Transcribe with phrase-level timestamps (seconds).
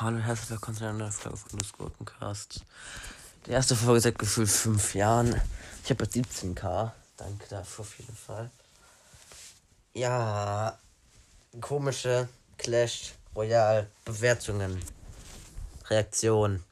[0.00, 2.60] Hallo, herzlich willkommen zu einer neuen Folge von Lust Gurkencast.
[3.46, 5.40] Die erste Folge seit gefühlt fünf Jahren.
[5.82, 6.92] Ich habe jetzt 17k.
[7.16, 8.50] Danke dafür auf jeden Fall.
[9.94, 10.78] Ja,
[11.60, 14.82] komische Clash Royale Bewertungen.
[15.88, 16.62] Reaktion.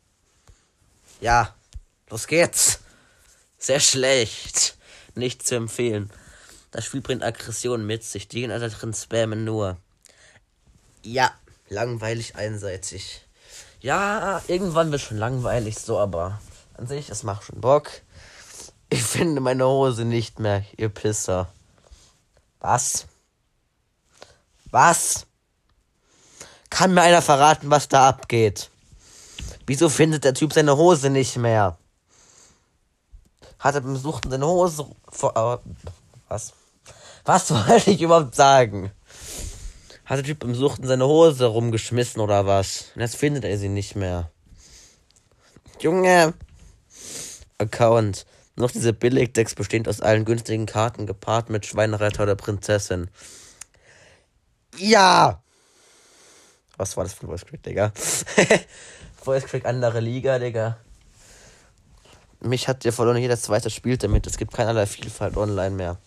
[1.21, 1.55] Ja,
[2.11, 2.81] los geht's.
[3.59, 4.77] Sehr schlecht.
[5.15, 6.11] Nicht zu empfehlen.
[6.75, 8.27] Das Spiel bringt Aggression mit sich.
[8.27, 9.77] Die Gegner drin spammen nur.
[11.05, 11.31] Ja,
[11.69, 13.25] langweilig einseitig.
[13.81, 16.41] Ja, irgendwann wird schon langweilig so, aber
[16.77, 17.93] an sich, es macht schon Bock.
[18.91, 21.47] Ich finde meine Hose nicht mehr, ihr Pisser.
[22.59, 23.07] Was?
[24.73, 25.27] Was?
[26.71, 28.69] Kann mir einer verraten, was da abgeht?
[29.65, 31.79] Wieso findet der Typ seine Hose nicht mehr?
[33.61, 35.37] Hat er beim Suchen seine Hose vor.
[35.37, 35.71] Äh,
[36.29, 36.53] was?
[37.25, 38.91] Was wollte ich überhaupt sagen?
[40.05, 42.93] Hat der Typ beim Suchten seine Hose rumgeschmissen oder was?
[42.95, 44.31] Und jetzt findet er sie nicht mehr.
[45.81, 46.35] Junge!
[47.59, 48.27] Account.
[48.57, 53.11] Noch diese Billigdecks bestehend aus allen günstigen Karten gepaart mit Schweinereiter oder Prinzessin.
[54.77, 55.43] Ja!
[56.77, 57.93] Was war das für ein Voice Crack, Digga?
[59.23, 60.79] Voice Crack andere Liga, Digga.
[62.41, 64.27] Mich hat ja verloren, jeder zweite spielt damit.
[64.27, 65.99] Es gibt keinerlei Vielfalt online mehr.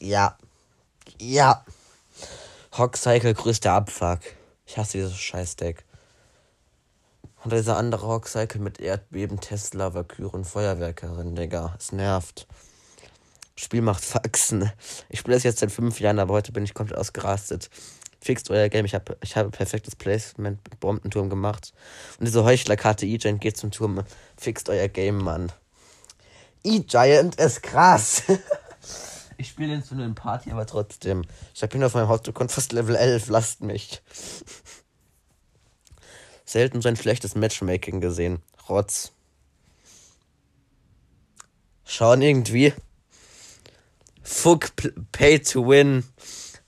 [0.00, 0.36] Ja.
[1.18, 1.64] Ja.
[2.76, 4.20] Hockcycle größter Abfuck.
[4.66, 5.84] Ich hasse dieses Scheißdeck.
[7.42, 11.74] Und dieser andere Hockcycle mit Erdbeben, Tesla, Valkyren, Feuerwerkerin, Digga.
[11.78, 12.46] Es nervt.
[13.56, 14.70] Spiel macht Faxen.
[15.08, 17.68] Ich spiele das jetzt seit fünf Jahren, aber heute bin ich komplett ausgerastet.
[18.22, 18.84] Fixt euer Game.
[18.84, 21.72] Ich habe ich hab perfektes Placement mit Bombenturm gemacht.
[22.18, 24.02] Und diese Heuchlerkarte E-Giant geht zum Turm.
[24.36, 25.52] Fixt euer Game, Mann.
[26.62, 28.22] E-Giant ist krass.
[29.40, 31.24] ich spiele den zu einer Party, aber trotzdem.
[31.54, 33.28] Ich habe ihn auf meinem Hauptaccount fast Level 11.
[33.28, 34.02] Lasst mich.
[36.44, 38.42] Selten so ein schlechtes Matchmaking gesehen.
[38.68, 39.12] Rotz.
[41.84, 42.74] Schauen irgendwie.
[44.22, 44.72] Fuck
[45.10, 46.04] Pay to Win.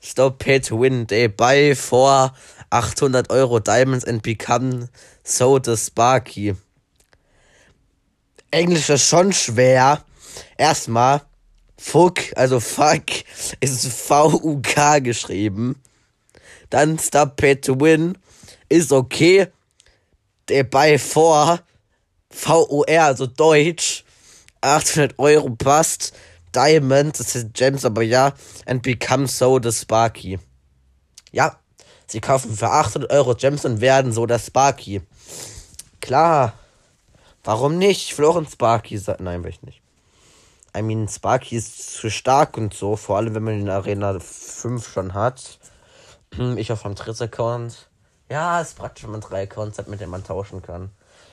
[0.00, 1.06] Stop Pay to Win.
[1.06, 2.33] They buy for
[2.71, 4.89] 800 Euro Diamonds and become
[5.22, 6.56] so the Sparky.
[8.50, 10.03] Englisch ist schon schwer.
[10.56, 11.21] Erstmal,
[11.82, 13.04] fuck, also fuck,
[13.60, 15.76] ist V-U-K geschrieben.
[16.70, 18.16] Dann Stop Pay to Win
[18.69, 19.48] ist okay.
[20.47, 21.60] They buy for
[22.31, 24.04] V-O-R, also Deutsch.
[24.62, 26.15] 800 Euro passt.
[26.54, 28.34] Diamond, das sind Gems, aber ja,
[28.66, 30.38] and become so the Sparky.
[31.32, 31.59] Ja,
[32.06, 35.03] sie kaufen für 800 Euro Gems und werden so der Sparky.
[36.00, 36.54] Klar.
[37.44, 38.12] Warum nicht?
[38.12, 39.82] Floren Sparky, nein, will ich nicht.
[40.77, 44.88] I mean, Sparky ist zu stark und so, vor allem wenn man in Arena 5
[44.88, 45.59] schon hat.
[46.56, 47.91] Ich auf meinem dritten Account.
[48.31, 50.91] Ja, ist praktisch, wenn man drei Accounts hat, mit denen man tauschen kann.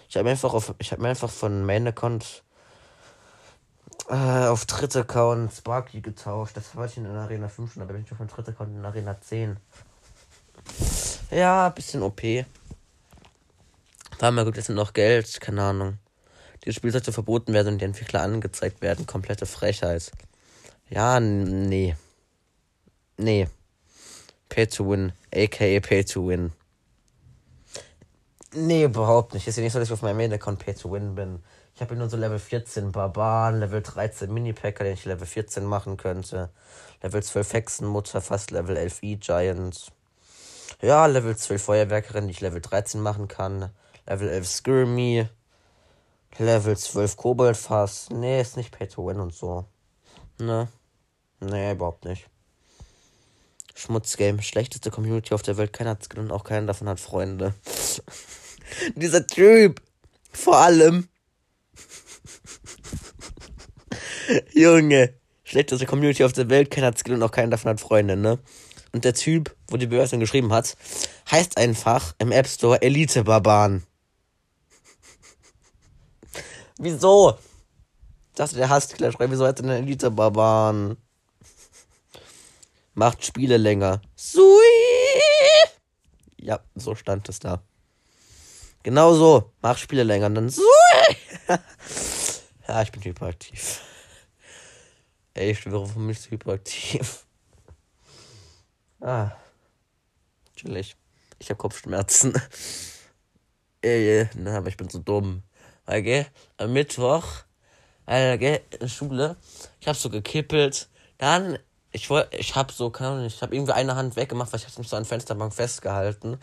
[0.09, 2.43] Ich habe einfach auf, ich habe mir einfach von Main Account
[4.09, 6.57] äh, auf dritter Account Sparky getauscht.
[6.57, 8.83] Das war ich in Arena 5 schon, aber bin ich auf dem dritten Account in
[8.83, 9.57] Arena 10.
[11.31, 12.21] Ja, bisschen OP.
[14.19, 15.97] War mal gut, jetzt noch Geld, keine Ahnung.
[16.63, 19.05] Dieses Spiel sollte verboten werden und die Entwickler angezeigt werden.
[19.05, 20.11] Komplette Frechheit.
[20.89, 21.95] Ja, nee.
[23.17, 23.47] Nee.
[24.49, 25.13] Pay to win.
[25.33, 26.51] AKA Pay to win.
[28.53, 29.47] Nee, überhaupt nicht.
[29.47, 31.43] Ist ja nicht so, dass ich auf meinem Main-Account Pay to win bin.
[31.75, 35.97] Ich habe nur so Level 14 Barbaren, Level 13 Mini-Packer, den ich Level 14 machen
[35.97, 36.49] könnte.
[37.01, 39.91] Level 12 Hexenmutter, fast Level 11 E-Giant.
[40.81, 43.69] Ja, Level 12 Feuerwerkerin, die ich Level 13 machen kann.
[44.07, 45.29] Level 11 Skirmy.
[46.37, 48.09] Level 12 Koboldfass.
[48.11, 49.65] Nee, ist nicht Pay to Win und so.
[50.39, 50.67] Ne?
[51.39, 52.29] Nee, überhaupt nicht.
[53.75, 54.41] Schmutzgame.
[54.41, 55.73] Schlechteste Community auf der Welt.
[55.73, 57.53] Keiner hat es und auch keiner davon hat Freunde.
[58.95, 59.81] Dieser Typ.
[60.31, 61.07] Vor allem.
[64.53, 65.13] Junge.
[65.43, 66.71] Schlechteste Community auf der Welt.
[66.71, 68.39] Keiner hat Skill und auch keiner davon hat Freunde, ne?
[68.91, 70.75] Und der Typ, wo die Bewertung geschrieben hat,
[71.31, 73.83] heißt einfach im App Store Elite Barbaren.
[76.81, 77.37] Wieso?
[78.35, 79.31] Dachte, der hasst Clash Royale.
[79.31, 80.95] Wieso hat er einen Elite Barbaren?
[82.93, 84.01] Macht Spiele länger.
[84.15, 84.41] Sui!
[86.37, 87.61] Ja, so stand es da.
[88.81, 89.51] Genau so.
[89.61, 90.63] Mach Spiele länger und dann Sui!
[92.67, 93.81] ja, ich bin hyperaktiv.
[95.33, 97.25] Ey, ich schwöre, warum bin ich so hyperaktiv?
[99.01, 99.31] Ah.
[100.55, 100.95] Chillig.
[101.39, 102.41] Ich habe Kopfschmerzen.
[103.81, 105.43] Ey, na, aber ich bin so dumm.
[105.91, 106.27] Okay,
[106.57, 107.25] am Mittwoch,
[108.05, 109.37] okay, in der Schule,
[109.81, 110.87] ich habe so gekippelt.
[111.17, 111.57] Dann
[111.91, 114.67] Ich wollte, ich hab so, keine Ahnung, ich habe irgendwie eine Hand weggemacht, weil ich
[114.67, 116.37] habe mich so an Fensterbank festgehalten.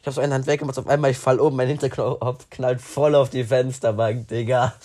[0.00, 3.14] Ich habe so eine Hand weggemacht, auf einmal ich fall um, mein Hinterkopf knallt voll
[3.14, 4.74] auf die Fensterbank, Digga.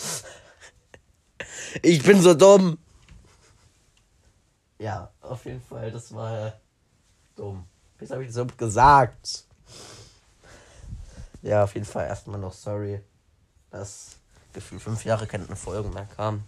[1.82, 2.78] Ich bin so dumm.
[4.80, 6.54] Ja, auf jeden Fall, das war
[7.36, 7.66] dumm.
[8.00, 9.46] Was habe ich so gesagt?
[11.42, 13.02] Ja, auf jeden Fall erstmal noch sorry,
[13.76, 14.18] dass
[14.54, 16.44] gefühlt fünf Jahre keine Folgen mehr kamen.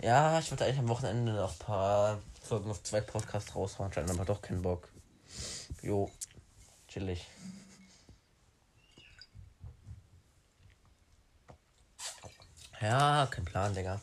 [0.00, 4.10] Ja, ich wollte eigentlich am Wochenende noch ein paar Folgen auf zwei Podcasts raushauen, scheint
[4.10, 4.88] aber doch keinen Bock.
[5.82, 6.10] Jo,
[6.88, 7.26] chillig.
[12.80, 14.00] Ja, kein Plan, Digga.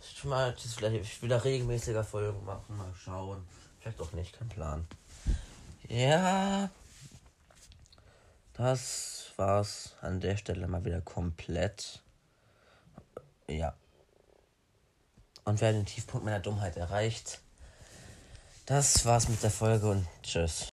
[0.00, 3.46] Ich mal vielleicht wieder regelmäßiger Folgen machen, mal schauen.
[3.78, 4.86] Vielleicht auch nicht, kein Plan.
[5.88, 6.70] Ja,
[9.32, 12.02] das war's an der Stelle mal wieder komplett.
[13.48, 13.74] Ja.
[15.44, 17.40] Und wer den Tiefpunkt meiner Dummheit erreicht,
[18.66, 20.68] das war's mit der Folge und tschüss.